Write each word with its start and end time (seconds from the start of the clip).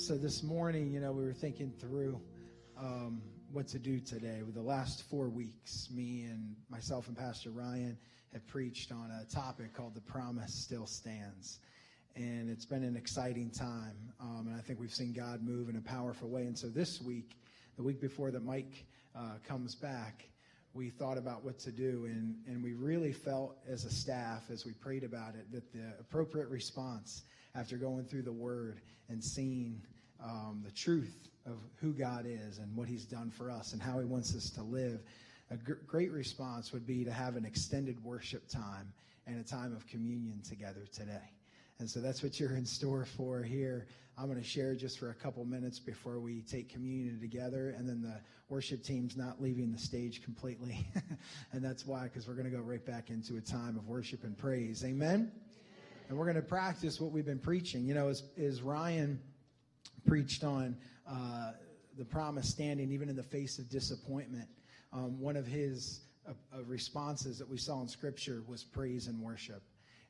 so 0.00 0.16
this 0.16 0.42
morning, 0.42 0.90
you 0.90 0.98
know, 0.98 1.12
we 1.12 1.22
were 1.22 1.34
thinking 1.34 1.70
through 1.78 2.18
um, 2.78 3.20
what 3.52 3.68
to 3.68 3.78
do 3.78 4.00
today. 4.00 4.40
With 4.42 4.54
the 4.54 4.62
last 4.62 5.02
four 5.10 5.28
weeks, 5.28 5.88
me 5.94 6.22
and 6.22 6.56
myself 6.70 7.08
and 7.08 7.16
Pastor 7.16 7.50
Ryan 7.50 7.98
have 8.32 8.46
preached 8.46 8.92
on 8.92 9.10
a 9.10 9.30
topic 9.30 9.74
called 9.74 9.94
"The 9.94 10.00
Promise 10.00 10.54
Still 10.54 10.86
Stands," 10.86 11.58
and 12.16 12.48
it's 12.48 12.64
been 12.64 12.82
an 12.82 12.96
exciting 12.96 13.50
time. 13.50 13.94
Um, 14.18 14.46
and 14.48 14.56
I 14.56 14.62
think 14.62 14.80
we've 14.80 14.94
seen 14.94 15.12
God 15.12 15.42
move 15.42 15.68
in 15.68 15.76
a 15.76 15.82
powerful 15.82 16.30
way. 16.30 16.42
And 16.42 16.56
so 16.56 16.68
this 16.68 17.02
week, 17.02 17.36
the 17.76 17.82
week 17.82 18.00
before 18.00 18.30
that 18.30 18.42
Mike 18.42 18.86
uh, 19.14 19.34
comes 19.46 19.74
back, 19.74 20.30
we 20.72 20.88
thought 20.88 21.18
about 21.18 21.44
what 21.44 21.58
to 21.58 21.70
do, 21.70 22.06
and, 22.06 22.36
and 22.46 22.64
we 22.64 22.72
really 22.72 23.12
felt 23.12 23.58
as 23.68 23.84
a 23.84 23.90
staff, 23.90 24.44
as 24.50 24.64
we 24.64 24.72
prayed 24.72 25.04
about 25.04 25.34
it, 25.34 25.52
that 25.52 25.70
the 25.74 25.92
appropriate 26.00 26.48
response 26.48 27.24
after 27.54 27.76
going 27.76 28.04
through 28.04 28.22
the 28.22 28.32
Word 28.32 28.80
and 29.10 29.22
seeing 29.22 29.82
um, 30.24 30.62
the 30.64 30.72
truth 30.72 31.28
of 31.46 31.58
who 31.76 31.92
God 31.92 32.26
is 32.26 32.58
and 32.58 32.74
what 32.76 32.88
He's 32.88 33.04
done 33.04 33.30
for 33.30 33.50
us 33.50 33.72
and 33.72 33.82
how 33.82 33.98
He 33.98 34.04
wants 34.04 34.34
us 34.34 34.50
to 34.50 34.62
live, 34.62 35.00
a 35.50 35.56
gr- 35.56 35.74
great 35.86 36.12
response 36.12 36.72
would 36.72 36.86
be 36.86 37.04
to 37.04 37.12
have 37.12 37.36
an 37.36 37.44
extended 37.44 38.02
worship 38.04 38.48
time 38.48 38.92
and 39.26 39.40
a 39.40 39.44
time 39.44 39.74
of 39.74 39.86
communion 39.86 40.40
together 40.42 40.86
today. 40.92 41.30
And 41.78 41.88
so 41.88 42.00
that's 42.00 42.22
what 42.22 42.38
you're 42.38 42.56
in 42.56 42.66
store 42.66 43.04
for 43.04 43.42
here. 43.42 43.86
I'm 44.18 44.26
going 44.26 44.38
to 44.38 44.46
share 44.46 44.74
just 44.74 44.98
for 44.98 45.10
a 45.10 45.14
couple 45.14 45.44
minutes 45.46 45.78
before 45.78 46.20
we 46.20 46.42
take 46.42 46.68
communion 46.68 47.18
together. 47.20 47.74
And 47.78 47.88
then 47.88 48.02
the 48.02 48.20
worship 48.50 48.84
team's 48.84 49.16
not 49.16 49.40
leaving 49.40 49.72
the 49.72 49.78
stage 49.78 50.22
completely. 50.22 50.86
and 51.52 51.64
that's 51.64 51.86
why, 51.86 52.02
because 52.04 52.28
we're 52.28 52.34
going 52.34 52.50
to 52.50 52.54
go 52.54 52.62
right 52.62 52.84
back 52.84 53.08
into 53.08 53.38
a 53.38 53.40
time 53.40 53.78
of 53.78 53.88
worship 53.88 54.24
and 54.24 54.36
praise. 54.36 54.84
Amen? 54.84 55.32
And 56.08 56.18
we're 56.18 56.26
going 56.26 56.36
to 56.36 56.42
practice 56.42 57.00
what 57.00 57.12
we've 57.12 57.24
been 57.24 57.38
preaching. 57.38 57.86
You 57.86 57.94
know, 57.94 58.08
as, 58.08 58.24
as 58.36 58.60
Ryan 58.60 59.18
preached 60.04 60.44
on 60.44 60.76
uh, 61.06 61.52
the 61.96 62.04
promise 62.04 62.48
standing 62.48 62.90
even 62.90 63.08
in 63.08 63.16
the 63.16 63.22
face 63.22 63.58
of 63.58 63.68
disappointment, 63.68 64.48
um, 64.92 65.20
one 65.20 65.36
of 65.36 65.46
his 65.46 66.00
uh, 66.28 66.32
uh, 66.54 66.62
responses 66.64 67.38
that 67.38 67.48
we 67.48 67.56
saw 67.56 67.80
in 67.80 67.88
Scripture 67.88 68.42
was 68.46 68.64
praise 68.64 69.06
and 69.06 69.20
worship. 69.20 69.62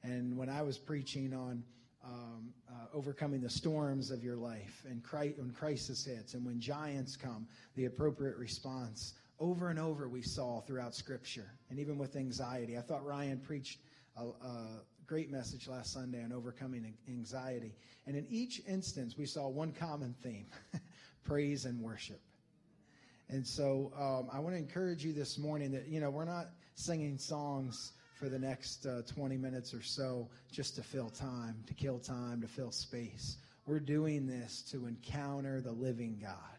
And 0.03 0.37
when 0.37 0.49
I 0.49 0.63
was 0.63 0.79
preaching 0.79 1.35
on 1.35 1.63
um, 2.03 2.53
uh, 2.69 2.87
overcoming 2.95 3.43
the 3.43 3.51
storms 3.51 4.11
of 4.11 4.25
your 4.25 4.37
life 4.37 4.87
and 4.89 5.03
cri- 5.03 5.35
when 5.37 5.51
crisis 5.51 6.05
hits 6.05 6.35
and 6.35 6.45
when 6.45 6.59
giants 6.59 7.17
come, 7.17 7.47
the 7.77 7.85
appropriate 7.85 8.37
response 8.37 9.15
over 9.39 9.69
and 9.69 9.79
over 9.79 10.09
we 10.09 10.23
saw 10.23 10.61
throughout 10.61 10.95
Scripture, 10.95 11.51
and 11.71 11.79
even 11.79 11.99
with 11.99 12.17
anxiety. 12.17 12.77
I 12.77 12.83
thought 12.83 13.05
Ryan 13.05 13.39
preached 13.39 13.81
a 14.17 14.25
great 15.11 15.29
message 15.29 15.67
last 15.67 15.93
Sunday 15.93 16.23
on 16.23 16.33
overcoming 16.33 16.95
anxiety. 17.09 17.75
And 18.07 18.15
in 18.15 18.25
each 18.31 18.63
instance, 18.69 19.19
we 19.19 19.27
saw 19.27 19.49
one 19.49 19.73
common 19.73 20.15
theme 20.23 20.47
praise 21.25 21.65
and 21.65 21.81
worship. 21.81 22.21
And 23.29 23.45
so 23.45 23.91
um, 23.99 24.29
I 24.33 24.39
want 24.39 24.55
to 24.55 24.59
encourage 24.61 25.05
you 25.05 25.13
this 25.13 25.37
morning 25.37 25.73
that, 25.73 25.89
you 25.89 25.99
know, 25.99 26.11
we're 26.11 26.25
not 26.27 26.51
singing 26.77 27.19
songs 27.19 27.91
for 28.21 28.29
the 28.29 28.39
next 28.39 28.87
uh, 28.87 29.03
20 29.13 29.37
minutes 29.37 29.75
or 29.75 29.83
so 29.83 30.29
just 30.53 30.77
to 30.77 30.83
fill 30.85 31.11
time, 31.11 31.57
to 31.67 31.75
kill 31.75 31.99
time, 31.99 32.41
to 32.43 32.47
fill 32.47 32.71
space. 32.71 33.39
We're 33.67 33.81
doing 33.81 34.29
this 34.29 34.63
to 34.71 34.87
encounter 34.87 35.61
the 35.61 35.73
living 35.73 36.21
God 36.23 36.59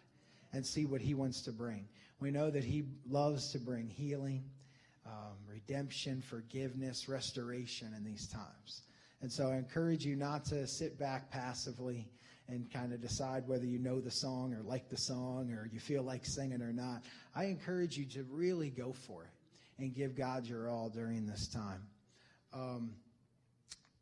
and 0.52 0.66
see 0.66 0.86
what 0.86 1.00
He 1.00 1.14
wants 1.14 1.40
to 1.44 1.54
bring. 1.54 1.88
We 2.20 2.32
know 2.32 2.52
that 2.52 2.66
He 2.66 2.84
loves 3.10 3.54
to 3.54 3.60
bring 3.60 3.88
healing, 3.88 4.44
um, 5.06 5.36
redemption, 5.48 6.22
forgiveness, 6.22 7.08
restoration 7.10 7.94
in 7.98 8.04
these 8.04 8.28
times. 8.28 8.84
And 9.22 9.32
so 9.32 9.50
I 9.50 9.58
encourage 9.58 10.06
you 10.06 10.16
not 10.16 10.46
to 10.46 10.68
sit 10.68 10.98
back 10.98 11.30
passively 11.30 12.08
and 12.48 12.72
kind 12.72 12.92
of 12.92 13.02
decide 13.02 13.48
whether 13.48 13.66
you 13.66 13.80
know 13.80 14.02
the 14.02 14.12
song 14.12 14.54
or 14.54 14.62
like 14.64 14.90
the 14.90 14.98
song 14.98 15.52
or 15.52 15.70
you 15.72 15.80
feel 15.80 16.04
like 16.04 16.26
singing 16.26 16.62
or 16.62 16.74
not. 16.74 17.04
I 17.36 17.46
encourage 17.46 17.98
you 17.98 18.06
to 18.06 18.26
really 18.30 18.70
go 18.70 18.94
for 18.94 19.24
it 19.24 19.30
and 19.82 19.94
give 19.94 20.16
God 20.16 20.46
your 20.46 20.70
all 20.70 20.90
during 20.90 21.26
this 21.26 21.48
time. 21.48 21.82
Um, 22.54 22.92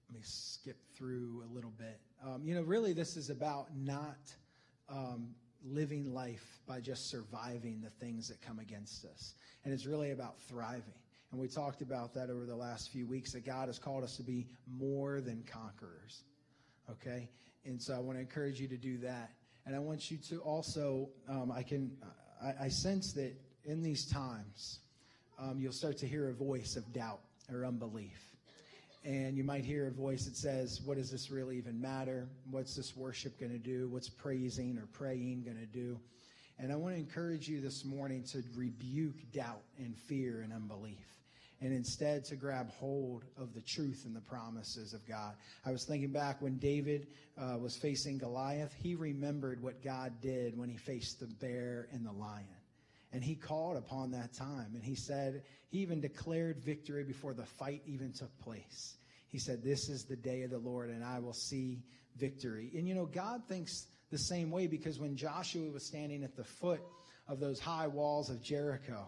let 0.10 0.16
me 0.16 0.22
skip 0.24 0.78
through 0.96 1.44
a 1.50 1.54
little 1.54 1.74
bit. 1.78 2.00
Um, 2.26 2.42
you 2.44 2.56
know, 2.56 2.64
really, 2.64 2.94
this 2.94 3.16
is 3.16 3.30
about 3.30 3.68
not 3.78 4.18
um, 4.90 5.36
living 5.66 6.14
life 6.14 6.59
by 6.68 6.80
just 6.80 7.09
surviving 7.09 7.81
the 7.81 7.90
things 8.03 8.28
that 8.30 8.42
come 8.42 8.59
against 8.59 9.06
us. 9.06 9.34
And 9.64 9.74
it's 9.74 9.86
really 9.86 10.12
about 10.12 10.40
thriving. 10.42 10.94
And 11.31 11.40
we 11.40 11.47
talked 11.47 11.81
about 11.81 12.14
that 12.16 12.30
over 12.30 12.46
the 12.46 12.56
last 12.56 12.92
few 12.92 13.06
weeks 13.06 13.34
that 13.34 13.46
God 13.46 13.68
has 13.68 13.78
called 13.78 14.03
us 14.03 14.18
to 14.18 14.24
be 14.24 14.48
more 14.68 15.22
than 15.22 15.44
conquerors. 15.44 16.24
Okay? 16.90 17.30
And 17.66 17.81
so 17.81 17.94
I 17.94 18.00
want 18.00 18.18
to 18.18 18.22
encourage 18.22 18.59
you 18.59 18.68
to 18.68 18.78
do 18.78 18.98
that. 19.00 19.31
And 19.66 19.75
I 19.75 19.80
want 19.80 20.09
you 20.09 20.18
to 20.30 20.40
also, 20.40 21.09
um, 21.28 21.52
I 21.52 21.62
can, 21.62 21.92
I, 22.42 22.66
I 22.66 22.68
sense 22.69 23.14
that 23.14 23.34
in 23.66 23.84
these 23.84 24.09
times, 24.09 24.80
um, 25.38 25.59
you'll 25.59 25.72
start 25.72 25.98
to 26.00 26.08
hear 26.08 26.30
a 26.30 26.34
voice 26.34 26.75
of 26.75 26.92
doubt 26.94 27.19
or 27.52 27.66
unbelief. 27.66 28.19
And 29.06 29.38
you 29.38 29.44
might 29.44 29.64
hear 29.64 29.88
a 29.88 29.92
voice 29.92 30.26
that 30.26 30.36
says, 30.36 30.82
What 30.84 30.98
does 30.98 31.10
this 31.10 31.32
really 31.32 31.58
even 31.58 31.80
matter? 31.80 32.28
What's 32.52 32.76
this 32.76 32.96
worship 32.96 33.40
going 33.40 33.52
to 33.52 33.58
do? 33.58 33.88
What's 33.90 34.10
praising 34.10 34.78
or 34.78 34.88
praying 34.88 35.44
going 35.44 35.58
to 35.58 35.66
do? 35.66 36.00
And 36.58 36.74
I 36.74 36.76
want 36.76 36.96
to 36.96 37.00
encourage 37.00 37.48
you 37.48 37.62
this 37.62 37.86
morning 37.86 38.24
to 38.32 38.44
rebuke 38.56 39.32
doubt 39.32 39.64
and 39.78 39.96
fear 39.96 40.42
and 40.42 40.52
unbelief 40.52 41.10
and 41.62 41.74
instead 41.74 42.24
to 42.26 42.36
grab 42.36 42.70
hold 42.72 43.26
of 43.38 43.54
the 43.54 43.62
truth 43.62 44.04
and 44.06 44.16
the 44.16 44.22
promises 44.22 44.94
of 44.94 45.06
God. 45.08 45.34
I 45.66 45.72
was 45.72 45.84
thinking 45.84 46.12
back 46.12 46.42
when 46.42 46.58
David 46.58 47.08
uh, 47.38 47.58
was 47.58 47.76
facing 47.76 48.18
Goliath, 48.18 48.74
he 48.81 48.96
remembered 48.96 49.62
what 49.62 49.84
God 49.84 50.14
did 50.22 50.58
when 50.58 50.70
he 50.70 50.78
faced 50.78 51.20
the 51.20 51.28
bear 51.28 51.88
and 51.92 52.06
the 52.06 52.12
lion. 52.12 52.46
And 53.12 53.24
he 53.24 53.36
called 53.36 53.78
upon 53.78 54.12
that 54.12 54.34
time. 54.34 54.72
And 54.75 54.84
he 54.84 54.96
said, 54.96 55.44
he 55.70 55.80
even 55.80 56.02
declared 56.02 56.64
victory 56.64 57.03
before 57.03 57.34
the 57.34 57.46
fight 57.46 57.81
even 57.86 58.12
took 58.14 58.38
place. 58.40 58.97
He 59.28 59.40
said, 59.40 59.64
This 59.64 59.90
is 59.90 60.06
the 60.06 60.16
day 60.16 60.44
of 60.44 60.52
the 60.52 60.58
Lord, 60.58 60.90
and 60.90 61.03
I 61.03 61.19
will 61.19 61.34
see 61.34 61.84
victory. 62.18 62.72
And 62.75 62.88
you 62.88 62.96
know, 62.96 63.06
God 63.06 63.44
thinks 63.48 63.88
the 64.12 64.18
same 64.18 64.50
way 64.52 64.68
because 64.68 65.00
when 65.00 65.16
Joshua 65.16 65.69
was 65.69 65.86
standing 65.86 66.24
at 66.24 66.36
the 66.36 66.44
foot 66.44 66.81
of 67.28 67.40
those 67.40 67.59
high 67.59 67.88
walls 67.88 68.30
of 68.30 68.42
Jericho, 68.42 69.08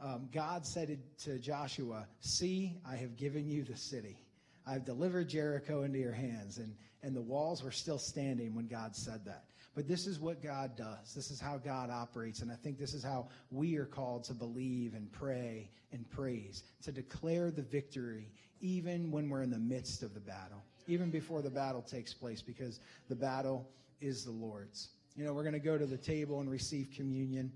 um, 0.00 0.28
God 0.32 0.64
said 0.64 0.96
to 1.24 1.38
Joshua, 1.38 2.06
See, 2.20 2.76
I 2.88 2.96
have 2.96 3.16
given 3.16 3.48
you 3.48 3.64
the 3.64 3.76
city. 3.76 4.16
I've 4.64 4.84
delivered 4.84 5.28
Jericho 5.28 5.82
into 5.82 5.98
your 5.98 6.12
hands. 6.12 6.58
And, 6.58 6.74
and 7.02 7.16
the 7.16 7.22
walls 7.22 7.64
were 7.64 7.72
still 7.72 7.98
standing 7.98 8.54
when 8.54 8.68
God 8.68 8.94
said 8.94 9.24
that. 9.24 9.44
But 9.78 9.86
this 9.86 10.08
is 10.08 10.18
what 10.18 10.42
God 10.42 10.76
does. 10.76 11.14
This 11.14 11.30
is 11.30 11.38
how 11.38 11.56
God 11.56 11.88
operates. 11.88 12.42
And 12.42 12.50
I 12.50 12.56
think 12.56 12.80
this 12.80 12.94
is 12.94 13.04
how 13.04 13.28
we 13.52 13.76
are 13.76 13.84
called 13.84 14.24
to 14.24 14.34
believe 14.34 14.94
and 14.94 15.08
pray 15.12 15.70
and 15.92 16.04
praise, 16.10 16.64
to 16.82 16.90
declare 16.90 17.52
the 17.52 17.62
victory 17.62 18.32
even 18.60 19.12
when 19.12 19.28
we're 19.28 19.42
in 19.42 19.50
the 19.50 19.58
midst 19.60 20.02
of 20.02 20.14
the 20.14 20.20
battle, 20.20 20.64
even 20.88 21.12
before 21.12 21.42
the 21.42 21.50
battle 21.50 21.80
takes 21.80 22.12
place, 22.12 22.42
because 22.42 22.80
the 23.08 23.14
battle 23.14 23.70
is 24.00 24.24
the 24.24 24.32
Lord's. 24.32 24.88
You 25.14 25.24
know, 25.24 25.32
we're 25.32 25.44
going 25.44 25.52
to 25.52 25.60
go 25.60 25.78
to 25.78 25.86
the 25.86 25.96
table 25.96 26.40
and 26.40 26.50
receive 26.50 26.90
communion. 26.96 27.52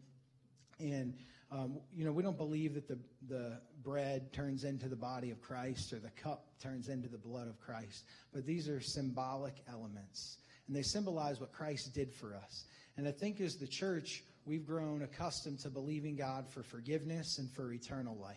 And, 0.78 1.14
um, 1.50 1.80
you 1.92 2.04
know, 2.04 2.12
we 2.12 2.22
don't 2.22 2.38
believe 2.38 2.74
that 2.74 2.86
the, 2.86 3.00
the 3.28 3.58
bread 3.82 4.32
turns 4.32 4.62
into 4.62 4.88
the 4.88 4.94
body 4.94 5.32
of 5.32 5.42
Christ 5.42 5.92
or 5.92 5.98
the 5.98 6.10
cup 6.10 6.46
turns 6.60 6.88
into 6.88 7.08
the 7.08 7.18
blood 7.18 7.48
of 7.48 7.58
Christ. 7.58 8.04
But 8.32 8.46
these 8.46 8.68
are 8.68 8.80
symbolic 8.80 9.54
elements 9.68 10.36
and 10.66 10.76
they 10.76 10.82
symbolize 10.82 11.40
what 11.40 11.52
Christ 11.52 11.94
did 11.94 12.12
for 12.12 12.34
us. 12.34 12.64
And 12.96 13.06
I 13.06 13.10
think 13.10 13.40
as 13.40 13.56
the 13.56 13.66
church, 13.66 14.22
we've 14.44 14.66
grown 14.66 15.02
accustomed 15.02 15.60
to 15.60 15.70
believing 15.70 16.16
God 16.16 16.48
for 16.48 16.62
forgiveness 16.62 17.38
and 17.38 17.50
for 17.50 17.72
eternal 17.72 18.16
life. 18.16 18.36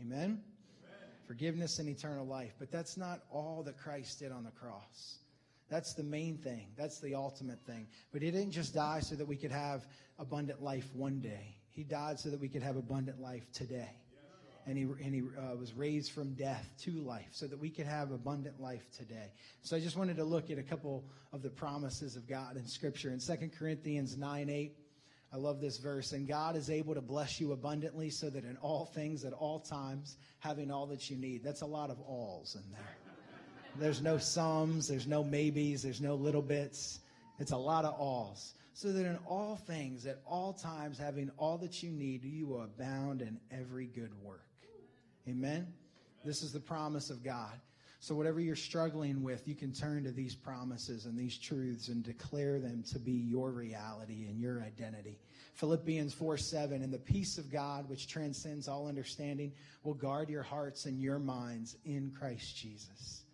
Amen? 0.00 0.18
Amen? 0.18 0.40
Forgiveness 1.26 1.78
and 1.78 1.88
eternal 1.88 2.26
life. 2.26 2.54
But 2.58 2.70
that's 2.70 2.96
not 2.96 3.20
all 3.30 3.62
that 3.64 3.78
Christ 3.78 4.18
did 4.18 4.32
on 4.32 4.44
the 4.44 4.50
cross. 4.50 5.18
That's 5.68 5.92
the 5.92 6.02
main 6.02 6.38
thing. 6.38 6.68
That's 6.76 6.98
the 7.00 7.14
ultimate 7.14 7.60
thing. 7.66 7.86
But 8.12 8.22
he 8.22 8.30
didn't 8.30 8.52
just 8.52 8.74
die 8.74 9.00
so 9.00 9.14
that 9.16 9.26
we 9.26 9.36
could 9.36 9.52
have 9.52 9.86
abundant 10.18 10.62
life 10.62 10.88
one 10.94 11.20
day. 11.20 11.56
He 11.70 11.84
died 11.84 12.18
so 12.18 12.30
that 12.30 12.40
we 12.40 12.48
could 12.48 12.62
have 12.62 12.76
abundant 12.76 13.20
life 13.20 13.52
today 13.52 13.90
and 14.68 14.76
he, 14.76 14.82
and 14.82 15.14
he 15.14 15.22
uh, 15.22 15.56
was 15.56 15.72
raised 15.72 16.12
from 16.12 16.34
death 16.34 16.70
to 16.82 16.90
life 17.00 17.28
so 17.30 17.46
that 17.46 17.58
we 17.58 17.70
could 17.70 17.86
have 17.86 18.10
abundant 18.10 18.60
life 18.60 18.84
today. 18.96 19.32
So 19.62 19.76
I 19.76 19.80
just 19.80 19.96
wanted 19.96 20.16
to 20.18 20.24
look 20.24 20.50
at 20.50 20.58
a 20.58 20.62
couple 20.62 21.04
of 21.32 21.42
the 21.42 21.50
promises 21.50 22.16
of 22.16 22.28
God 22.28 22.56
in 22.56 22.66
Scripture. 22.66 23.10
In 23.10 23.18
2 23.18 23.50
Corinthians 23.58 24.16
9 24.16 24.50
8, 24.50 24.76
I 25.32 25.36
love 25.36 25.60
this 25.60 25.78
verse. 25.78 26.12
And 26.12 26.28
God 26.28 26.54
is 26.54 26.68
able 26.68 26.94
to 26.94 27.00
bless 27.00 27.40
you 27.40 27.52
abundantly 27.52 28.10
so 28.10 28.28
that 28.28 28.44
in 28.44 28.56
all 28.58 28.84
things, 28.84 29.24
at 29.24 29.32
all 29.32 29.58
times, 29.60 30.16
having 30.38 30.70
all 30.70 30.86
that 30.86 31.08
you 31.08 31.16
need. 31.16 31.42
That's 31.42 31.62
a 31.62 31.66
lot 31.66 31.90
of 31.90 31.98
alls 32.00 32.54
in 32.54 32.70
there. 32.70 32.96
There's 33.78 34.02
no 34.02 34.18
sums, 34.18 34.88
there's 34.88 35.06
no 35.06 35.24
maybes, 35.24 35.82
there's 35.82 36.00
no 36.00 36.14
little 36.14 36.42
bits. 36.42 37.00
It's 37.38 37.52
a 37.52 37.56
lot 37.56 37.84
of 37.84 37.94
alls 37.98 38.54
so 38.78 38.92
that 38.92 39.06
in 39.06 39.18
all 39.26 39.56
things, 39.56 40.06
at 40.06 40.20
all 40.24 40.52
times, 40.52 40.98
having 40.98 41.32
all 41.36 41.58
that 41.58 41.82
you 41.82 41.90
need, 41.90 42.22
you 42.22 42.46
will 42.46 42.62
abound 42.62 43.22
in 43.22 43.40
every 43.50 43.86
good 43.86 44.12
work. 44.22 44.46
Amen? 45.28 45.66
This 46.24 46.42
is 46.42 46.52
the 46.52 46.60
promise 46.60 47.10
of 47.10 47.22
God. 47.22 47.60
So, 48.00 48.14
whatever 48.14 48.38
you're 48.38 48.54
struggling 48.54 49.24
with, 49.24 49.48
you 49.48 49.56
can 49.56 49.72
turn 49.72 50.04
to 50.04 50.12
these 50.12 50.34
promises 50.34 51.06
and 51.06 51.18
these 51.18 51.36
truths 51.36 51.88
and 51.88 52.04
declare 52.04 52.60
them 52.60 52.84
to 52.92 52.98
be 52.98 53.12
your 53.12 53.50
reality 53.50 54.26
and 54.28 54.40
your 54.40 54.62
identity. 54.62 55.18
Philippians 55.54 56.14
4 56.14 56.36
7, 56.36 56.82
and 56.82 56.92
the 56.92 56.98
peace 56.98 57.38
of 57.38 57.50
God, 57.50 57.88
which 57.88 58.06
transcends 58.06 58.68
all 58.68 58.86
understanding, 58.86 59.52
will 59.82 59.94
guard 59.94 60.30
your 60.30 60.44
hearts 60.44 60.86
and 60.86 61.00
your 61.00 61.18
minds 61.18 61.76
in 61.84 62.12
Christ 62.16 62.56
Jesus. 62.56 63.24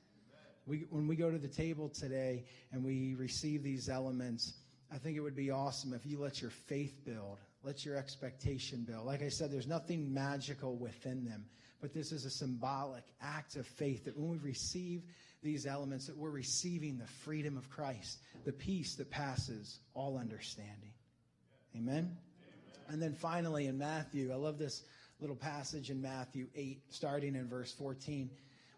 We, 0.67 0.87
when 0.89 1.07
we 1.07 1.17
go 1.17 1.31
to 1.31 1.37
the 1.37 1.47
table 1.47 1.91
today 1.91 2.47
and 2.73 2.83
we 2.83 3.15
receive 3.15 3.63
these 3.63 3.91
elements, 3.91 4.55
I 4.91 4.97
think 4.97 5.19
it 5.19 5.21
would 5.21 5.37
be 5.37 5.51
awesome 5.51 5.93
if 5.93 6.07
you 6.07 6.19
let 6.19 6.41
your 6.41 6.51
faith 6.51 7.05
build, 7.05 7.39
let 7.63 7.85
your 7.85 7.97
expectation 7.97 8.85
build. 8.89 9.05
Like 9.05 9.23
I 9.23 9.29
said, 9.29 9.53
there's 9.53 9.67
nothing 9.67 10.15
magical 10.15 10.77
within 10.77 11.27
them, 11.27 11.45
but 11.85 11.93
this 11.93 12.13
is 12.13 12.25
a 12.25 12.31
symbolic 12.31 13.05
act 13.21 13.57
of 13.57 13.67
faith 13.67 14.07
that 14.07 14.17
when 14.17 14.31
we 14.31 14.39
receive 14.39 15.03
these 15.43 15.67
elements, 15.67 16.07
that 16.07 16.17
we're 16.17 16.31
receiving 16.31 16.97
the 16.97 17.07
freedom 17.07 17.59
of 17.59 17.69
Christ, 17.69 18.21
the 18.47 18.55
peace 18.55 18.95
that 18.95 19.11
passes 19.11 19.81
all 19.93 20.17
understanding. 20.17 20.95
Amen? 21.77 21.95
Amen? 21.95 22.17
And 22.89 23.03
then 23.03 23.13
finally 23.13 23.67
in 23.67 23.77
Matthew, 23.77 24.33
I 24.33 24.37
love 24.37 24.57
this 24.57 24.85
little 25.21 25.37
passage 25.37 25.91
in 25.91 26.01
Matthew 26.01 26.47
8, 26.57 26.85
starting 26.89 27.35
in 27.35 27.47
verse 27.47 27.71
14. 27.73 28.31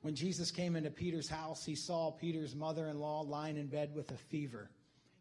When 0.03 0.17
Jesus 0.17 0.50
came 0.50 0.75
into 0.75 0.91
Peter's 0.91 1.29
house, 1.29 1.64
he 1.64 1.76
saw 1.76 2.11
Peter's 2.11 2.56
mother 2.56 2.88
in 2.88 2.99
law 2.99 3.20
lying 3.20 3.56
in 3.56 3.69
bed 3.69 3.94
with 3.94 4.11
a 4.11 4.19
fever. 4.19 4.69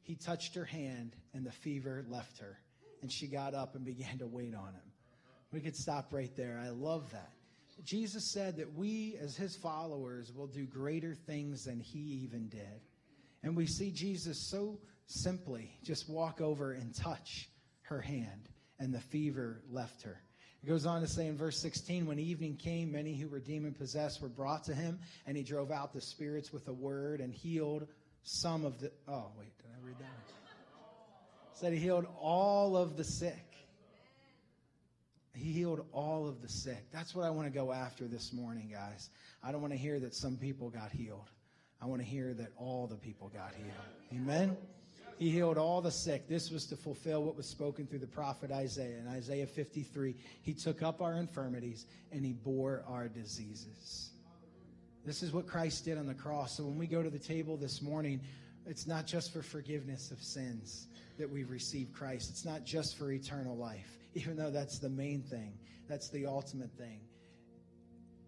He 0.02 0.16
touched 0.16 0.56
her 0.56 0.66
hand, 0.66 1.16
and 1.36 1.46
the 1.46 1.52
fever 1.52 2.04
left 2.10 2.40
her, 2.40 2.58
and 3.04 3.12
she 3.12 3.28
got 3.28 3.54
up 3.54 3.76
and 3.76 3.86
began 3.86 4.18
to 4.18 4.26
wait 4.26 4.56
on 4.56 4.70
him. 4.70 4.92
We 5.54 5.60
could 5.60 5.76
stop 5.76 6.12
right 6.12 6.36
there. 6.36 6.60
I 6.60 6.70
love 6.70 7.12
that. 7.12 7.35
Jesus 7.84 8.32
said 8.32 8.58
that 8.58 8.74
we, 8.74 9.18
as 9.22 9.36
his 9.36 9.56
followers, 9.56 10.32
will 10.34 10.48
do 10.48 10.66
greater 10.66 11.14
things 11.14 11.66
than 11.66 11.80
he 11.80 12.00
even 12.24 12.48
did. 12.48 12.82
And 13.44 13.56
we 13.56 13.68
see 13.68 13.92
Jesus 13.92 14.50
so 14.50 14.80
simply 15.08 15.72
just 15.84 16.10
walk 16.10 16.42
over 16.42 16.72
and 16.74 16.96
touch 16.96 17.50
her 17.84 18.02
hand, 18.02 18.50
and 18.80 18.94
the 18.94 19.00
fever 19.00 19.62
left 19.70 20.02
her. 20.04 20.20
It 20.64 20.68
goes 20.68 20.88
on 20.88 21.02
to 21.02 21.08
say 21.08 21.28
in 21.28 21.38
verse 21.38 21.62
16, 21.62 22.08
when 22.08 22.18
evening 22.18 22.56
came, 22.56 22.92
many 22.92 23.16
who 23.16 23.28
were 23.28 23.40
demon 23.40 23.74
possessed 23.74 24.20
were 24.20 24.30
brought 24.30 24.64
to 24.64 24.74
him, 24.74 25.00
and 25.28 25.38
he 25.38 25.44
drove 25.44 25.70
out 25.70 25.94
the 25.94 26.02
spirits 26.02 26.52
with 26.52 26.68
a 26.68 26.74
word 26.74 27.22
and 27.22 27.32
healed 27.32 27.88
some 28.24 28.66
of 28.66 28.80
the. 28.80 28.92
Oh, 29.08 29.28
wait, 29.38 29.56
did 29.60 29.68
I 29.68 29.86
read 29.86 30.00
that? 30.00 30.34
Said 31.54 31.72
he 31.74 31.80
healed 31.80 32.08
all 32.20 32.76
of 32.76 32.98
the 32.98 33.04
sick. 33.04 33.45
He 35.36 35.52
healed 35.52 35.86
all 35.92 36.28
of 36.28 36.42
the 36.42 36.50
sick. 36.50 36.86
That's 36.92 37.14
what 37.14 37.26
I 37.26 37.30
want 37.30 37.48
to 37.48 37.54
go 37.54 37.72
after 37.72 38.08
this 38.08 38.34
morning, 38.34 38.70
guys. 38.72 39.10
I 39.44 39.52
don't 39.52 39.62
want 39.62 39.74
to 39.74 39.80
hear 39.80 40.00
that 40.00 40.16
some 40.16 40.38
people 40.38 40.70
got 40.70 40.92
healed. 40.92 41.30
I 41.82 41.86
want 41.86 42.02
to 42.02 42.08
hear 42.08 42.34
that 42.34 42.52
all 42.58 42.88
the 42.88 42.96
people 42.96 43.30
got 43.30 43.54
healed. 43.54 44.22
Amen? 44.22 44.58
He 45.18 45.30
healed 45.30 45.58
all 45.58 45.82
the 45.82 45.92
sick. 45.92 46.28
This 46.28 46.52
was 46.52 46.66
to 46.68 46.76
fulfill 46.76 47.24
what 47.24 47.36
was 47.36 47.48
spoken 47.48 47.86
through 47.88 48.00
the 48.00 48.08
prophet 48.08 48.52
Isaiah. 48.52 48.98
In 48.98 49.08
Isaiah 49.08 49.48
53, 49.48 50.16
he 50.42 50.54
took 50.54 50.82
up 50.82 51.02
our 51.02 51.16
infirmities 51.16 51.86
and 52.12 52.26
he 52.26 52.34
bore 52.34 52.84
our 52.88 53.08
diseases. 53.08 54.12
This 55.06 55.22
is 55.22 55.32
what 55.32 55.48
Christ 55.48 55.86
did 55.86 55.98
on 55.98 56.08
the 56.08 56.14
cross. 56.14 56.58
So 56.58 56.64
when 56.64 56.78
we 56.78 56.88
go 56.88 57.04
to 57.04 57.10
the 57.10 57.20
table 57.20 57.58
this 57.58 57.82
morning, 57.82 58.22
it's 58.66 58.88
not 58.88 59.06
just 59.06 59.32
for 59.32 59.42
forgiveness 59.42 60.12
of 60.12 60.22
sins 60.22 60.88
that 61.18 61.30
we 61.30 61.44
receive 61.44 61.94
Christ. 61.94 62.30
It's 62.32 62.44
not 62.44 62.66
just 62.66 62.98
for 62.98 63.12
eternal 63.12 63.56
life, 63.56 64.00
even 64.16 64.36
though 64.36 64.50
that's 64.50 64.80
the 64.80 64.90
main 64.90 65.22
thing. 65.22 65.54
That's 65.88 66.10
the 66.10 66.26
ultimate 66.26 66.72
thing. 66.78 67.02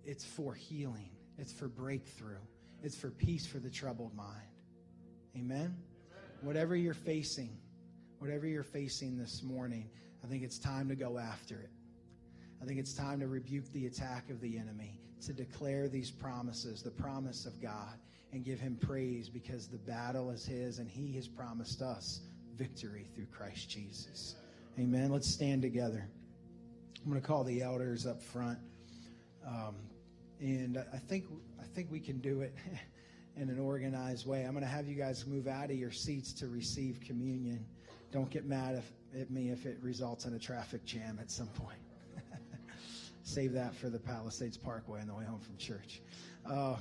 It's 0.05 0.23
for 0.23 0.53
healing. 0.53 1.09
It's 1.37 1.51
for 1.51 1.67
breakthrough. 1.67 2.37
It's 2.83 2.95
for 2.95 3.09
peace 3.09 3.47
for 3.47 3.57
the 3.57 3.69
troubled 3.69 4.15
mind. 4.15 4.47
Amen 5.35 5.75
whatever 6.41 6.75
you're 6.75 6.93
facing, 6.93 7.57
whatever 8.19 8.47
you're 8.47 8.63
facing 8.63 9.17
this 9.17 9.43
morning, 9.43 9.89
I 10.23 10.27
think 10.27 10.43
it's 10.43 10.59
time 10.59 10.89
to 10.89 10.95
go 10.95 11.17
after 11.17 11.55
it. 11.55 11.69
I 12.61 12.65
think 12.65 12.79
it's 12.79 12.93
time 12.93 13.19
to 13.19 13.27
rebuke 13.27 13.71
the 13.71 13.85
attack 13.85 14.29
of 14.29 14.41
the 14.41 14.57
enemy, 14.57 14.99
to 15.25 15.33
declare 15.33 15.87
these 15.87 16.09
promises, 16.09 16.81
the 16.81 16.91
promise 16.91 17.45
of 17.45 17.61
God, 17.61 17.99
and 18.33 18.43
give 18.43 18.59
him 18.59 18.77
praise 18.81 19.29
because 19.29 19.67
the 19.67 19.77
battle 19.77 20.31
is 20.31 20.45
his 20.45 20.79
and 20.79 20.89
he 20.89 21.13
has 21.13 21.27
promised 21.27 21.81
us 21.81 22.21
victory 22.55 23.07
through 23.15 23.27
Christ 23.27 23.69
Jesus. 23.69 24.35
Amen. 24.79 25.11
Let's 25.11 25.27
stand 25.27 25.63
together. 25.63 26.07
I'm 27.03 27.09
going 27.09 27.19
to 27.19 27.27
call 27.27 27.43
the 27.43 27.63
elders 27.63 28.05
up 28.05 28.21
front. 28.21 28.59
Um, 29.43 29.75
and 30.39 30.77
I 30.93 30.97
think 30.97 31.25
I 31.59 31.63
think 31.63 31.91
we 31.91 31.99
can 31.99 32.19
do 32.19 32.41
it 32.41 32.53
in 33.35 33.49
an 33.49 33.57
organized 33.57 34.27
way. 34.27 34.43
I'm 34.43 34.51
going 34.51 34.63
to 34.63 34.69
have 34.69 34.87
you 34.87 34.93
guys 34.93 35.25
move 35.25 35.47
out 35.47 35.71
of 35.71 35.77
your 35.77 35.89
seats 35.89 36.31
to 36.33 36.47
receive 36.47 36.99
communion. 37.03 37.65
Don't 38.11 38.29
get 38.29 38.45
mad 38.45 38.75
if, 38.75 39.19
at 39.19 39.31
me 39.31 39.49
if 39.49 39.65
it 39.65 39.79
results 39.81 40.25
in 40.25 40.35
a 40.35 40.39
traffic 40.39 40.85
jam 40.85 41.17
at 41.19 41.31
some 41.31 41.47
point. 41.47 41.79
Save 43.23 43.53
that 43.53 43.73
for 43.73 43.89
the 43.89 43.99
Palisades 43.99 44.57
Parkway 44.57 45.01
on 45.01 45.07
the 45.07 45.15
way 45.15 45.25
home 45.25 45.39
from 45.39 45.57
church. 45.57 46.01
Um, 46.45 46.77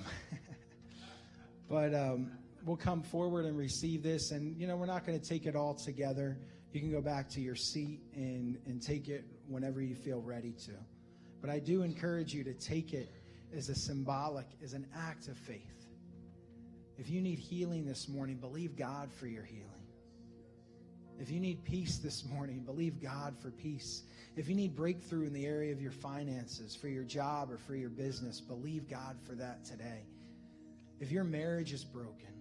but 1.70 1.94
um, 1.94 2.30
we'll 2.66 2.76
come 2.76 3.02
forward 3.02 3.46
and 3.46 3.56
receive 3.56 4.02
this. 4.02 4.32
And, 4.32 4.54
you 4.60 4.66
know, 4.66 4.76
we're 4.76 4.84
not 4.84 5.06
going 5.06 5.18
to 5.18 5.26
take 5.26 5.46
it 5.46 5.56
all 5.56 5.72
together. 5.72 6.36
You 6.76 6.82
can 6.82 6.92
go 6.92 7.00
back 7.00 7.30
to 7.30 7.40
your 7.40 7.54
seat 7.54 8.00
and, 8.14 8.58
and 8.66 8.82
take 8.82 9.08
it 9.08 9.24
whenever 9.48 9.80
you 9.80 9.94
feel 9.94 10.20
ready 10.20 10.52
to. 10.66 10.72
But 11.40 11.48
I 11.48 11.58
do 11.58 11.80
encourage 11.80 12.34
you 12.34 12.44
to 12.44 12.52
take 12.52 12.92
it 12.92 13.10
as 13.56 13.70
a 13.70 13.74
symbolic, 13.74 14.44
as 14.62 14.74
an 14.74 14.86
act 14.94 15.28
of 15.28 15.38
faith. 15.38 15.86
If 16.98 17.08
you 17.08 17.22
need 17.22 17.38
healing 17.38 17.86
this 17.86 18.10
morning, 18.10 18.36
believe 18.36 18.76
God 18.76 19.10
for 19.10 19.26
your 19.26 19.42
healing. 19.42 19.86
If 21.18 21.30
you 21.30 21.40
need 21.40 21.64
peace 21.64 21.96
this 21.96 22.26
morning, 22.26 22.60
believe 22.60 23.00
God 23.00 23.38
for 23.40 23.50
peace. 23.50 24.02
If 24.36 24.46
you 24.46 24.54
need 24.54 24.76
breakthrough 24.76 25.26
in 25.26 25.32
the 25.32 25.46
area 25.46 25.72
of 25.72 25.80
your 25.80 25.92
finances, 25.92 26.76
for 26.76 26.88
your 26.88 27.04
job, 27.04 27.50
or 27.50 27.56
for 27.56 27.74
your 27.74 27.88
business, 27.88 28.38
believe 28.38 28.86
God 28.86 29.16
for 29.26 29.34
that 29.36 29.64
today. 29.64 30.02
If 31.00 31.10
your 31.10 31.24
marriage 31.24 31.72
is 31.72 31.84
broken, 31.84 32.35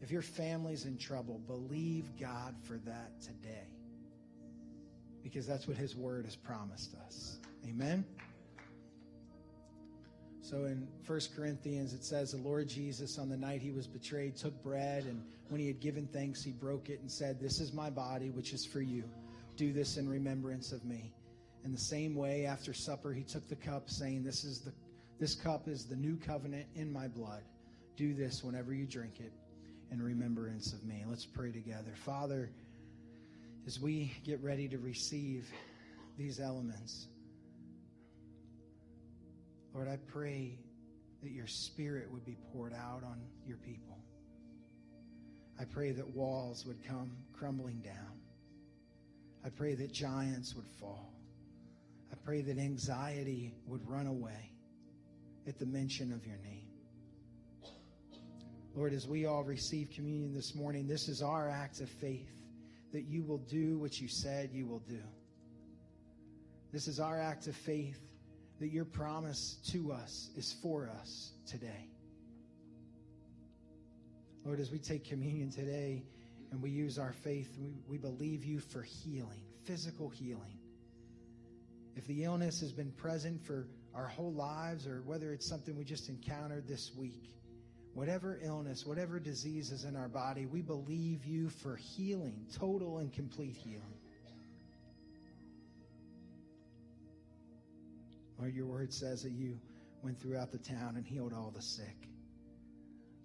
if 0.00 0.10
your 0.10 0.22
family's 0.22 0.86
in 0.86 0.96
trouble, 0.96 1.40
believe 1.46 2.04
God 2.18 2.54
for 2.62 2.78
that 2.86 3.20
today. 3.20 3.68
Because 5.22 5.46
that's 5.46 5.68
what 5.68 5.76
His 5.76 5.94
Word 5.94 6.24
has 6.24 6.36
promised 6.36 6.94
us. 7.06 7.38
Amen. 7.68 8.04
So 10.40 10.64
in 10.64 10.88
1 11.06 11.20
Corinthians, 11.36 11.92
it 11.92 12.02
says, 12.02 12.32
The 12.32 12.38
Lord 12.38 12.66
Jesus, 12.66 13.18
on 13.18 13.28
the 13.28 13.36
night 13.36 13.60
he 13.60 13.70
was 13.70 13.86
betrayed, 13.86 14.36
took 14.36 14.60
bread, 14.62 15.04
and 15.04 15.22
when 15.48 15.60
he 15.60 15.66
had 15.66 15.80
given 15.80 16.06
thanks, 16.06 16.42
he 16.42 16.52
broke 16.52 16.88
it 16.88 17.00
and 17.00 17.10
said, 17.10 17.38
This 17.38 17.60
is 17.60 17.74
my 17.74 17.90
body, 17.90 18.30
which 18.30 18.54
is 18.54 18.64
for 18.64 18.80
you. 18.80 19.04
Do 19.56 19.72
this 19.72 19.98
in 19.98 20.08
remembrance 20.08 20.72
of 20.72 20.84
me. 20.84 21.12
In 21.62 21.72
the 21.72 21.78
same 21.78 22.14
way, 22.14 22.46
after 22.46 22.72
supper, 22.72 23.12
he 23.12 23.22
took 23.22 23.46
the 23.48 23.56
cup, 23.56 23.90
saying, 23.90 24.24
This 24.24 24.44
is 24.44 24.60
the 24.60 24.72
this 25.18 25.34
cup 25.34 25.68
is 25.68 25.84
the 25.84 25.96
new 25.96 26.16
covenant 26.16 26.66
in 26.74 26.90
my 26.90 27.06
blood. 27.06 27.42
Do 27.94 28.14
this 28.14 28.42
whenever 28.42 28.72
you 28.72 28.86
drink 28.86 29.20
it 29.20 29.34
in 29.90 30.02
remembrance 30.02 30.72
of 30.72 30.84
me. 30.84 31.04
Let's 31.08 31.26
pray 31.26 31.50
together. 31.50 31.92
Father, 32.04 32.50
as 33.66 33.80
we 33.80 34.12
get 34.24 34.42
ready 34.42 34.68
to 34.68 34.78
receive 34.78 35.48
these 36.16 36.40
elements, 36.40 37.08
Lord, 39.74 39.88
I 39.88 39.98
pray 40.06 40.58
that 41.22 41.30
your 41.30 41.46
spirit 41.46 42.10
would 42.10 42.24
be 42.24 42.36
poured 42.52 42.72
out 42.72 43.02
on 43.04 43.20
your 43.46 43.58
people. 43.58 43.98
I 45.60 45.64
pray 45.64 45.92
that 45.92 46.16
walls 46.16 46.64
would 46.66 46.82
come 46.86 47.12
crumbling 47.32 47.80
down. 47.80 48.20
I 49.44 49.50
pray 49.50 49.74
that 49.74 49.92
giants 49.92 50.54
would 50.54 50.68
fall. 50.80 51.12
I 52.12 52.16
pray 52.24 52.40
that 52.42 52.58
anxiety 52.58 53.54
would 53.66 53.86
run 53.88 54.06
away 54.06 54.52
at 55.46 55.58
the 55.58 55.66
mention 55.66 56.12
of 56.12 56.26
your 56.26 56.38
name. 56.38 56.69
Lord, 58.74 58.92
as 58.92 59.08
we 59.08 59.26
all 59.26 59.42
receive 59.42 59.90
communion 59.90 60.32
this 60.32 60.54
morning, 60.54 60.86
this 60.86 61.08
is 61.08 61.22
our 61.22 61.48
act 61.48 61.80
of 61.80 61.88
faith 61.88 62.30
that 62.92 63.02
you 63.02 63.24
will 63.24 63.38
do 63.38 63.78
what 63.78 64.00
you 64.00 64.08
said 64.08 64.50
you 64.52 64.66
will 64.66 64.80
do. 64.80 65.00
This 66.72 66.86
is 66.86 67.00
our 67.00 67.20
act 67.20 67.48
of 67.48 67.56
faith 67.56 67.98
that 68.60 68.68
your 68.68 68.84
promise 68.84 69.58
to 69.72 69.90
us 69.90 70.30
is 70.36 70.54
for 70.62 70.88
us 71.00 71.32
today. 71.46 71.88
Lord, 74.44 74.60
as 74.60 74.70
we 74.70 74.78
take 74.78 75.04
communion 75.04 75.50
today 75.50 76.04
and 76.52 76.62
we 76.62 76.70
use 76.70 76.98
our 76.98 77.12
faith, 77.12 77.56
we, 77.60 77.74
we 77.88 77.98
believe 77.98 78.44
you 78.44 78.60
for 78.60 78.82
healing, 78.82 79.42
physical 79.64 80.08
healing. 80.08 80.58
If 81.96 82.06
the 82.06 82.22
illness 82.24 82.60
has 82.60 82.72
been 82.72 82.92
present 82.92 83.44
for 83.44 83.66
our 83.94 84.06
whole 84.06 84.32
lives 84.32 84.86
or 84.86 85.02
whether 85.04 85.32
it's 85.32 85.48
something 85.48 85.76
we 85.76 85.84
just 85.84 86.08
encountered 86.08 86.68
this 86.68 86.92
week, 86.96 87.34
whatever 87.94 88.38
illness, 88.42 88.86
whatever 88.86 89.18
disease 89.18 89.70
is 89.70 89.84
in 89.84 89.96
our 89.96 90.08
body, 90.08 90.46
we 90.46 90.62
believe 90.62 91.24
you 91.24 91.48
for 91.48 91.76
healing, 91.76 92.46
total 92.56 92.98
and 92.98 93.12
complete 93.12 93.56
healing. 93.56 94.00
Lord, 98.38 98.54
your 98.54 98.66
word 98.66 98.92
says 98.92 99.22
that 99.22 99.32
you 99.32 99.58
went 100.02 100.18
throughout 100.18 100.50
the 100.50 100.58
town 100.58 100.96
and 100.96 101.06
healed 101.06 101.34
all 101.34 101.52
the 101.54 101.60
sick. 101.60 102.08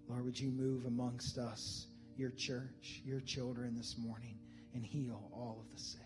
Lord, 0.08 0.24
would 0.24 0.38
you 0.38 0.50
move 0.50 0.84
amongst 0.84 1.38
us, 1.38 1.86
your 2.16 2.30
church, 2.30 3.00
your 3.04 3.20
children 3.20 3.74
this 3.74 3.96
morning, 3.98 4.38
and 4.74 4.84
heal 4.84 5.30
all 5.32 5.64
of 5.64 5.74
the 5.74 5.82
sick? 5.82 6.00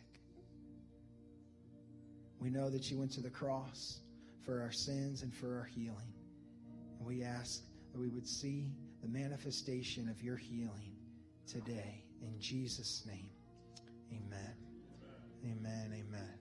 We 2.39 2.51
know 2.51 2.71
that 2.71 2.91
you 2.91 2.99
went 2.99 3.13
to 3.13 3.21
the 3.21 3.31
cross 3.31 4.01
for 4.45 4.63
our 4.63 4.73
sins 4.73 5.23
and 5.23 5.35
for 5.35 5.59
our 5.59 5.65
healing. 5.65 6.15
And 6.99 7.07
we 7.07 7.23
ask 7.23 7.63
that 7.93 7.99
we 7.99 8.09
would 8.09 8.27
see 8.27 8.73
the 9.03 9.09
manifestation 9.09 10.09
of 10.09 10.23
your 10.23 10.37
healing 10.37 10.97
today. 11.47 12.05
In 12.23 12.39
Jesus' 12.39 13.05
name, 13.07 13.31
amen. 14.13 14.55
Amen. 15.45 15.87
Amen. 15.87 16.35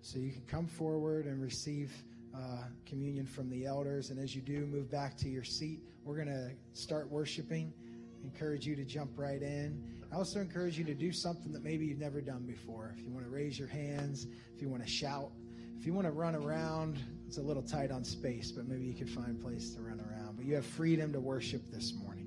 So 0.00 0.18
you 0.18 0.32
can 0.32 0.42
come 0.46 0.66
forward 0.66 1.26
and 1.26 1.42
receive 1.42 1.92
uh, 2.34 2.64
communion 2.86 3.26
from 3.26 3.50
the 3.50 3.66
elders. 3.66 4.10
And 4.10 4.18
as 4.18 4.34
you 4.34 4.40
do, 4.40 4.66
move 4.66 4.90
back 4.90 5.16
to 5.18 5.28
your 5.28 5.44
seat. 5.44 5.80
We're 6.04 6.16
going 6.16 6.28
to 6.28 6.50
start 6.72 7.10
worshiping. 7.10 7.72
encourage 8.24 8.66
you 8.66 8.74
to 8.76 8.84
jump 8.84 9.10
right 9.16 9.42
in. 9.42 9.82
I 10.12 10.16
also 10.16 10.40
encourage 10.40 10.78
you 10.78 10.84
to 10.84 10.94
do 10.94 11.12
something 11.12 11.52
that 11.52 11.62
maybe 11.62 11.84
you've 11.84 11.98
never 11.98 12.20
done 12.20 12.46
before. 12.46 12.94
If 12.96 13.04
you 13.04 13.10
want 13.10 13.26
to 13.26 13.30
raise 13.30 13.58
your 13.58 13.68
hands, 13.68 14.26
if 14.54 14.62
you 14.62 14.68
want 14.68 14.82
to 14.82 14.90
shout, 14.90 15.30
if 15.78 15.86
you 15.86 15.92
want 15.92 16.06
to 16.06 16.12
run 16.12 16.34
around, 16.34 16.98
it's 17.26 17.38
a 17.38 17.42
little 17.42 17.62
tight 17.62 17.90
on 17.90 18.04
space, 18.04 18.50
but 18.50 18.66
maybe 18.66 18.84
you 18.86 18.94
could 18.94 19.10
find 19.10 19.38
a 19.38 19.42
place 19.42 19.74
to 19.74 19.82
run 19.82 20.00
around. 20.00 20.07
You 20.48 20.54
have 20.54 20.64
freedom 20.64 21.12
to 21.12 21.20
worship 21.20 21.60
this 21.70 21.92
morning. 22.02 22.17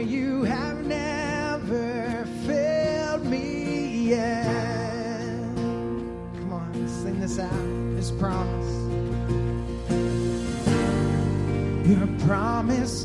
you 0.00 0.42
have 0.44 0.84
never 0.84 2.26
failed 2.46 3.24
me 3.24 4.08
yet. 4.08 4.44
Come 6.36 6.52
on, 6.52 6.70
let's 6.80 6.92
sing 6.92 7.18
this 7.20 7.38
out, 7.38 7.50
this 7.96 8.10
promise. 8.10 8.72
Your 11.88 12.06
promise 12.26 13.04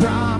no 0.00 0.30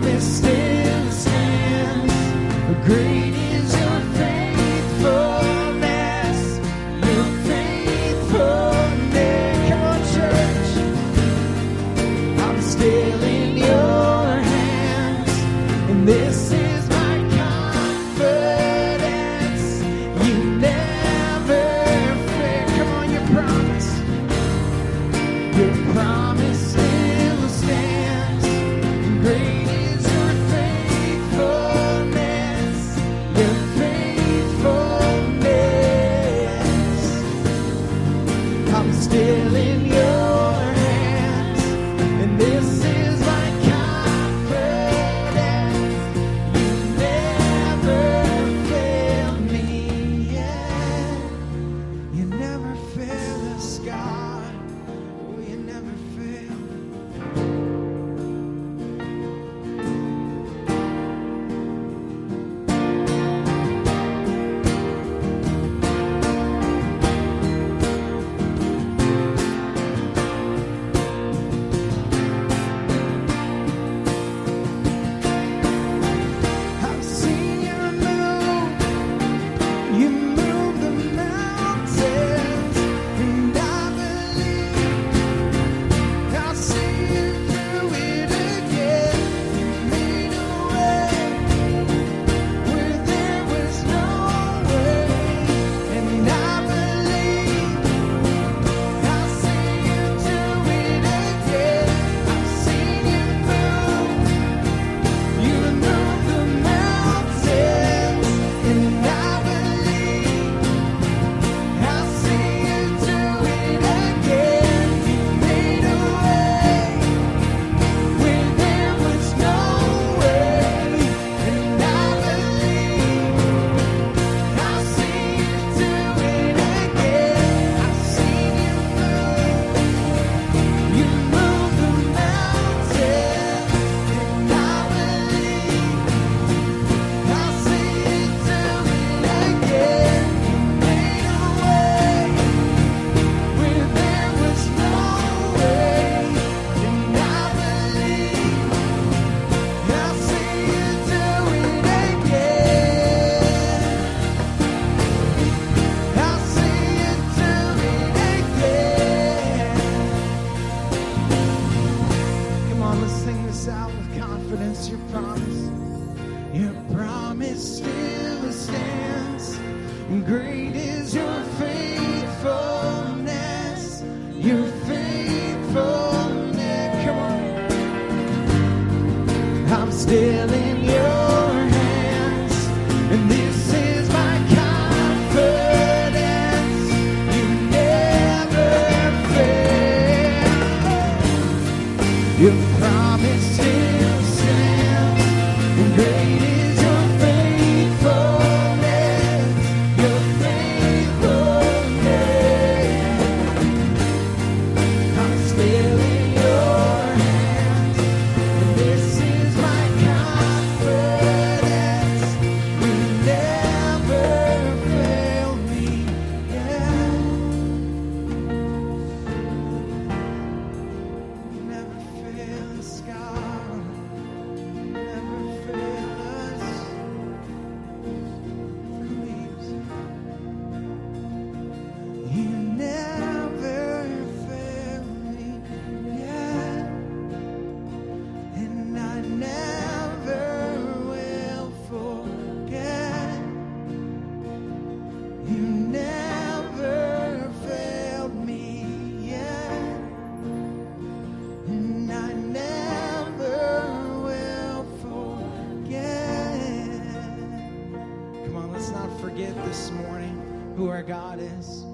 forget 259.40 259.64
this 259.64 259.90
morning 259.92 260.74
who 260.76 260.90
our 260.90 261.02
God 261.02 261.38
is. 261.40 261.84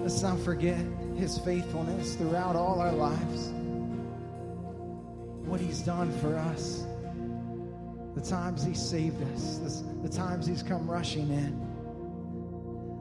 Let's 0.00 0.22
not 0.22 0.40
forget 0.40 0.78
his 1.14 1.36
faithfulness 1.38 2.14
throughout 2.14 2.56
all 2.56 2.80
our 2.80 2.92
lives 2.92 3.48
what 5.44 5.60
he's 5.60 5.80
done 5.80 6.10
for 6.20 6.36
us, 6.36 6.86
the 8.14 8.20
times 8.20 8.64
he 8.64 8.72
saved 8.72 9.22
us, 9.34 9.82
the, 10.02 10.08
times 10.08 10.46
he's 10.46 10.62
come 10.62 10.90
rushing 10.90 11.30
in 11.30 11.52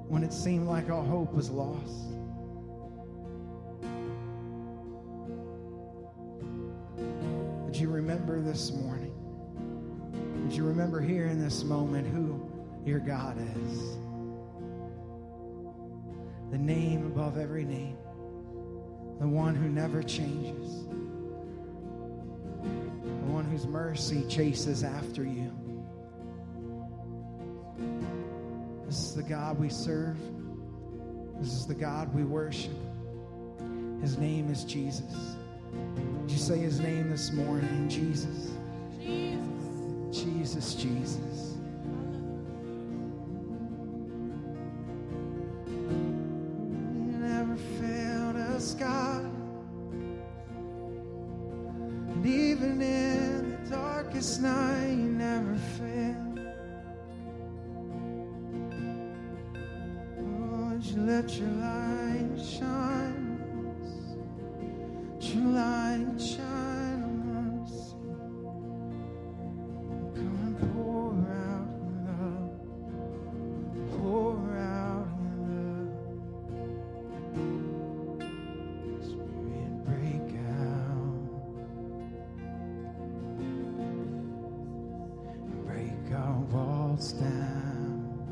when 0.10 0.24
it 0.24 0.34
seemed 0.34 0.68
like 0.68 0.90
all 0.90 1.04
hope 1.04 1.34
was 1.34 1.50
lost. 1.50 2.12
Would 7.66 7.78
you 7.78 7.90
remember 7.90 8.42
this 8.42 8.74
morning? 8.74 9.14
Would 10.44 10.54
you 10.54 10.66
remember 10.66 11.00
here 11.00 11.28
in 11.28 11.42
this 11.42 11.64
moment 11.64 12.08
who 12.08 12.37
your 12.88 13.00
God 13.00 13.38
is? 13.38 13.98
The 16.52 16.58
name 16.58 17.06
above 17.06 17.38
every 17.38 17.66
name, 17.66 17.98
the 19.20 19.28
one 19.28 19.54
who 19.54 19.70
never 19.70 20.02
changes 20.02 20.88
the 23.28 23.34
one 23.34 23.44
whose 23.44 23.68
mercy 23.68 24.24
chases 24.30 24.84
after 24.86 25.24
you. 25.24 25.52
This 28.86 29.00
is 29.00 29.16
the 29.16 29.24
God 29.24 29.60
we 29.60 29.68
serve. 29.68 30.18
This 31.40 31.52
is 31.52 31.68
the 31.68 31.76
God 31.76 32.14
we 32.16 32.24
worship. 32.24 32.72
His 34.02 34.18
name 34.18 34.50
is 34.50 34.64
Jesus. 34.64 35.36
Would 35.74 36.32
you 36.32 36.38
say 36.38 36.58
his 36.58 36.80
name 36.80 37.10
this 37.10 37.34
morning? 37.34 37.90
Jesus. 37.90 38.52
Jesus, 40.10 40.76
Jesus. 40.76 41.57
You 41.57 41.57
even 52.28 52.82
in 52.82 53.52
the 53.64 53.70
darkest 53.70 54.42
night, 54.42 54.90
you 54.90 55.10
never 55.12 55.56
fail. 55.78 56.24
Would 60.18 60.86
you 60.86 61.02
let 61.04 61.30
your 61.40 61.50
light 61.50 61.87